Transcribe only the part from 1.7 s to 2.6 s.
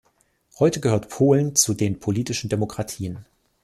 den politischen